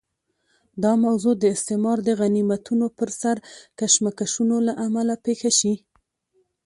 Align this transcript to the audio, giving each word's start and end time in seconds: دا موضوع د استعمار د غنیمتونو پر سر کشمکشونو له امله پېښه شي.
دا 0.83 0.91
موضوع 1.05 1.33
د 1.39 1.43
استعمار 1.55 1.97
د 2.03 2.09
غنیمتونو 2.19 2.85
پر 2.97 3.09
سر 3.21 3.35
کشمکشونو 3.79 4.55
له 4.67 4.73
امله 4.85 5.15
پېښه 5.25 5.51
شي. 5.59 5.73